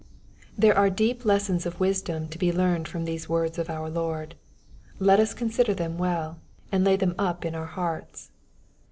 [0.57, 4.33] There are deep lessons of wisdom to be learned from these words of our Lord.
[4.97, 6.39] Let us consider them well,
[6.71, 8.31] and lay them up in our hearts.